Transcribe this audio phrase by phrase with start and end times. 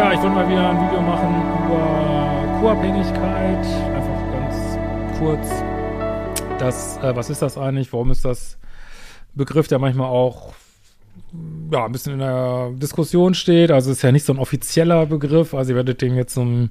[0.00, 3.66] Ja, ich wollte mal wieder ein Video machen über Co-Abhängigkeit.
[3.94, 5.50] Einfach ganz kurz.
[6.58, 7.92] Das, äh, was ist das eigentlich?
[7.92, 8.56] Warum ist das
[9.34, 10.54] Begriff, der manchmal auch
[11.70, 13.70] ja, ein bisschen in der Diskussion steht?
[13.70, 15.52] Also ist ja nicht so ein offizieller Begriff.
[15.52, 16.70] Also ihr werdet den jetzt zum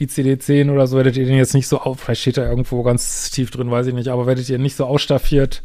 [0.00, 3.32] ICD-10 oder so, werdet ihr den jetzt nicht so auf, vielleicht steht da irgendwo ganz
[3.32, 5.62] tief drin, weiß ich nicht, aber werdet ihr nicht so ausstaffiert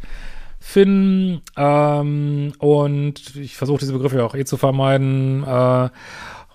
[0.58, 1.40] finden.
[1.56, 5.42] Ähm, und ich versuche diese Begriffe ja auch eh zu vermeiden.
[5.42, 5.88] Äh,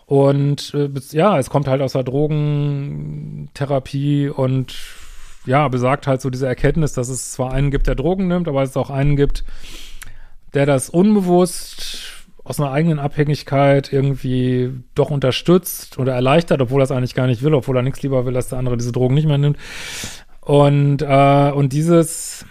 [0.06, 4.75] und äh, ja, es kommt halt aus der Drogentherapie und
[5.45, 8.64] ja, besagt halt so diese Erkenntnis, dass es zwar einen gibt, der Drogen nimmt, aber
[8.64, 9.44] es auch einen gibt,
[10.53, 16.92] der das unbewusst aus einer eigenen Abhängigkeit irgendwie doch unterstützt oder erleichtert, obwohl er es
[16.92, 19.28] eigentlich gar nicht will, obwohl er nichts lieber will, dass der andere diese Drogen nicht
[19.28, 19.58] mehr nimmt.
[20.42, 22.46] Und, äh, und dieses,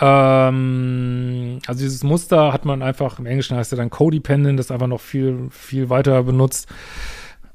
[0.00, 1.31] ähm,
[1.66, 5.00] also dieses Muster hat man einfach, im Englischen heißt er dann Codependent, das einfach noch
[5.00, 6.68] viel, viel weiter benutzt,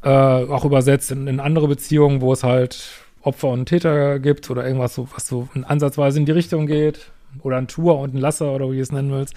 [0.04, 2.90] äh, auch übersetzt in, in andere Beziehungen, wo es halt
[3.22, 7.12] Opfer und Täter gibt oder irgendwas so, was so ansatzweise in die Richtung geht.
[7.44, 9.36] Oder ein Tour und ein Lasser oder wie du es nennen willst.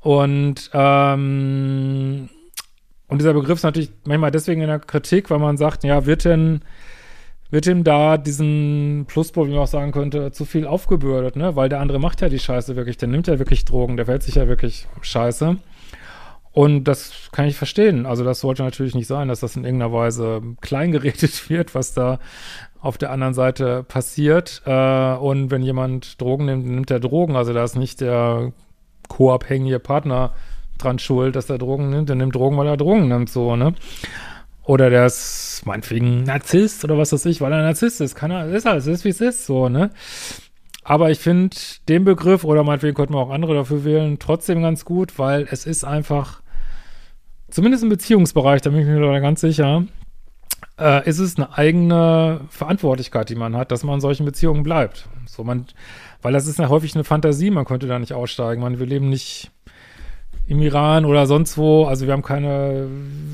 [0.00, 2.28] Und, ähm,
[3.08, 6.24] und dieser Begriff ist natürlich manchmal deswegen in der Kritik, weil man sagt, ja, wird
[6.24, 6.62] denn
[7.50, 11.56] wird ihm da diesen Pluspol, wie man auch sagen könnte, zu viel aufgebürdet, ne?
[11.56, 14.22] Weil der andere macht ja die Scheiße wirklich, der nimmt ja wirklich Drogen, der fällt
[14.22, 15.56] sich ja wirklich Scheiße.
[16.56, 18.06] Und das kann ich verstehen.
[18.06, 22.18] Also das sollte natürlich nicht sein, dass das in irgendeiner Weise kleingeredet wird, was da
[22.80, 24.62] auf der anderen Seite passiert.
[24.64, 27.36] Äh, und wenn jemand Drogen nimmt, nimmt er Drogen.
[27.36, 28.52] Also da ist nicht der
[29.08, 30.32] co-abhängige Partner
[30.78, 32.08] dran schuld, dass er Drogen nimmt.
[32.08, 33.74] Der nimmt Drogen, weil er Drogen nimmt, so, ne?
[34.66, 38.16] Oder der ist meinetwegen Narzisst oder was weiß ich, weil er Narzisst ist.
[38.16, 39.90] Kann er, ist alles, ist wie es ist, so, ne?
[40.82, 41.56] Aber ich finde
[41.88, 45.66] den Begriff, oder meinetwegen könnten wir auch andere dafür wählen, trotzdem ganz gut, weil es
[45.66, 46.42] ist einfach,
[47.48, 49.84] zumindest im Beziehungsbereich, da bin ich mir da ganz sicher,
[50.80, 55.08] äh, ist es eine eigene Verantwortlichkeit, die man hat, dass man in solchen Beziehungen bleibt.
[55.26, 55.66] So man,
[56.22, 58.62] weil das ist ja häufig eine Fantasie, man könnte da nicht aussteigen.
[58.62, 59.50] Man, wir leben nicht
[60.48, 61.84] im Iran oder sonst wo.
[61.84, 62.88] Also wir haben keine,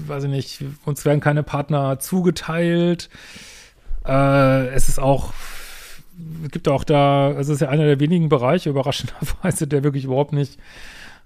[0.07, 3.11] weiß ich nicht, uns werden keine Partner zugeteilt.
[4.07, 5.33] Äh, es ist auch,
[6.45, 10.33] es gibt auch da, es ist ja einer der wenigen Bereiche, überraschenderweise, der wirklich überhaupt
[10.33, 10.59] nicht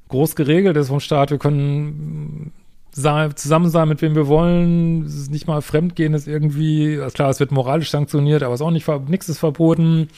[0.09, 1.31] groß geregelt ist vom Staat.
[1.31, 2.53] Wir können
[2.93, 5.05] zusammen sein, mit wem wir wollen.
[5.05, 8.67] Es ist nicht mal Fremdgehen ist irgendwie, klar, es wird moralisch sanktioniert, aber es ist
[8.67, 10.09] auch nicht, nichts ist verboten.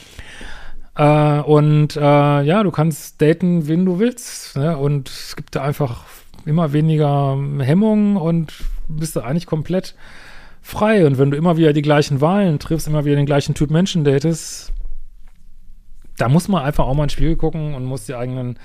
[0.99, 1.99] Äh, und äh,
[2.41, 4.57] ja, du kannst daten, wen du willst.
[4.57, 4.77] Ne?
[4.77, 6.03] Und es gibt da einfach
[6.45, 8.53] immer weniger Hemmungen und
[8.89, 9.95] bist da eigentlich komplett
[10.61, 11.05] frei.
[11.05, 14.03] Und wenn du immer wieder die gleichen Wahlen triffst, immer wieder den gleichen Typ Menschen
[14.03, 14.73] datest,
[16.17, 18.59] da muss man einfach auch mal ein Spiel gucken und muss die eigenen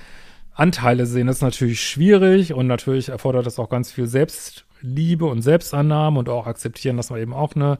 [0.55, 1.29] Anteile sehen.
[1.29, 6.29] Das ist natürlich schwierig und natürlich erfordert das auch ganz viel Selbstliebe und Selbstannahme und
[6.29, 7.79] auch akzeptieren, dass man eben auch eine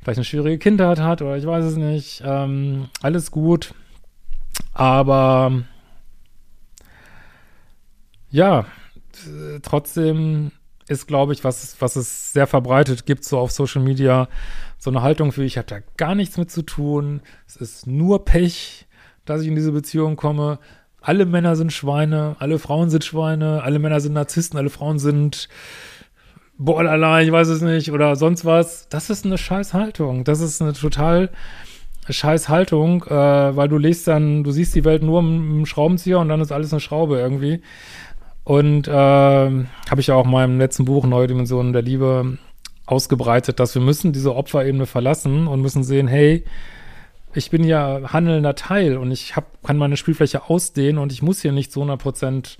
[0.00, 2.22] vielleicht eine schwierige Kindheit hat oder ich weiß es nicht.
[2.24, 3.74] Ähm, alles gut.
[4.72, 5.62] Aber
[8.30, 8.66] ja,
[9.62, 10.52] trotzdem
[10.86, 14.28] ist, glaube ich, was, was es sehr verbreitet gibt, so auf Social Media,
[14.78, 17.20] so eine Haltung für, ich habe da gar nichts mit zu tun.
[17.46, 18.86] Es ist nur Pech,
[19.24, 20.58] dass ich in diese Beziehung komme.
[21.00, 25.48] Alle Männer sind Schweine, alle Frauen sind Schweine, alle Männer sind Narzissten, alle Frauen sind
[26.58, 28.88] Borderline, ich weiß es nicht, oder sonst was.
[28.88, 30.24] Das ist eine scheiß Haltung.
[30.24, 31.30] Das ist eine total
[32.08, 33.10] scheiß Haltung, äh,
[33.56, 36.72] weil du legst dann, du siehst die Welt nur im, Schraubenzieher und dann ist alles
[36.72, 37.62] eine Schraube irgendwie.
[38.44, 42.38] Und äh, habe ich ja auch in meinem letzten Buch Neue Dimensionen der Liebe
[42.86, 46.44] ausgebreitet, dass wir müssen diese Opferebene verlassen und müssen sehen, hey,
[47.34, 51.40] ich bin ja handelnder Teil und ich hab, kann meine Spielfläche ausdehnen und ich muss
[51.40, 52.58] hier nicht zu 100 Prozent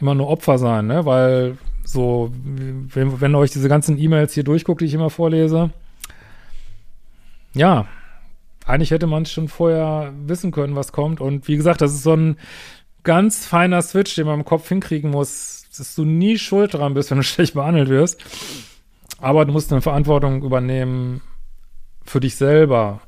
[0.00, 1.04] immer nur Opfer sein, ne?
[1.04, 5.70] Weil so, wenn, wenn ihr euch diese ganzen E-Mails hier durchguckt, die ich immer vorlese,
[7.54, 7.86] ja,
[8.70, 11.20] eigentlich hätte man schon vorher wissen können, was kommt.
[11.20, 12.36] Und wie gesagt, das ist so ein
[13.02, 17.10] ganz feiner Switch, den man im Kopf hinkriegen muss, dass du nie schuld dran bist,
[17.10, 18.22] wenn du schlecht behandelt wirst.
[19.18, 21.20] Aber du musst eine Verantwortung übernehmen
[22.04, 23.00] für dich selber,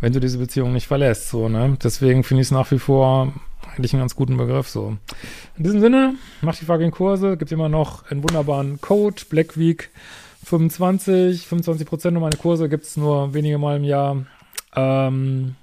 [0.00, 1.28] wenn du diese Beziehung nicht verlässt.
[1.28, 1.76] So, ne?
[1.82, 3.32] Deswegen finde ich es nach wie vor
[3.76, 4.68] eigentlich einen ganz guten Begriff.
[4.68, 4.96] So.
[5.56, 9.90] In diesem Sinne, mach die fucking Kurse, gibt immer noch einen wunderbaren Code, Black Week
[10.44, 14.16] 25, 25 Prozent um meine Kurse gibt es nur wenige Mal im Jahr.
[14.74, 15.56] Ähm,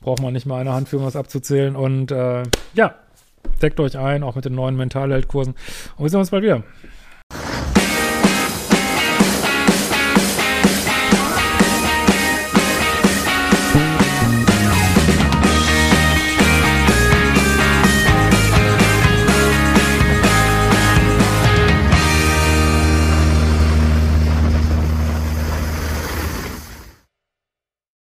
[0.00, 1.76] braucht man nicht mal eine Hand für was abzuzählen.
[1.76, 2.42] Und äh,
[2.74, 2.94] ja,
[3.62, 5.54] deckt euch ein, auch mit den neuen Mentalheld-Kursen.
[5.96, 6.62] Und wir sehen uns bald wieder.